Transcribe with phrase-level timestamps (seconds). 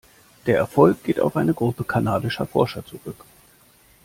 [0.47, 3.23] Der Erfolg geht auf eine Gruppe kanadischer Forscher zurück.